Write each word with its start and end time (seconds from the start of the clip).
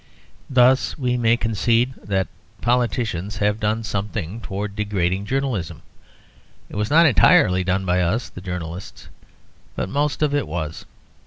Thus 0.49 0.97
we 0.97 1.15
may 1.15 1.37
concede 1.37 1.93
that 2.03 2.27
politicians 2.59 3.37
have 3.37 3.59
done 3.59 3.83
something 3.83 4.41
towards 4.41 4.73
degrading 4.75 5.27
journalism. 5.27 5.83
It 6.71 6.75
was 6.75 6.89
not 6.89 7.05
entirely 7.05 7.63
done 7.63 7.85
by 7.85 8.01
us, 8.01 8.27
the 8.27 8.41
journalists. 8.41 9.09
But 9.75 9.89
most 9.89 10.23
of 10.23 10.33
it 10.33 10.47
was. 10.47 10.85